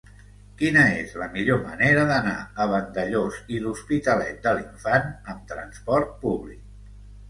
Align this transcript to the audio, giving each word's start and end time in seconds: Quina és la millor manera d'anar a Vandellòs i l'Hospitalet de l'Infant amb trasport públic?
Quina 0.61 0.85
és 1.01 1.13
la 1.23 1.27
millor 1.35 1.61
manera 1.65 2.07
d'anar 2.13 2.33
a 2.65 2.69
Vandellòs 2.73 3.39
i 3.59 3.63
l'Hospitalet 3.67 4.43
de 4.49 4.59
l'Infant 4.59 5.11
amb 5.15 5.49
trasport 5.57 6.23
públic? 6.27 6.71